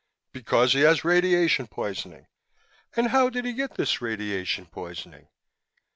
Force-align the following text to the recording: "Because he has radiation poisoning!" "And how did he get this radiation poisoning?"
"Because 0.31 0.73
he 0.73 0.79
has 0.79 1.05
radiation 1.05 1.67
poisoning!" 1.67 2.25
"And 2.95 3.09
how 3.09 3.29
did 3.29 3.45
he 3.45 3.53
get 3.53 3.75
this 3.75 4.01
radiation 4.01 4.65
poisoning?" 4.65 5.27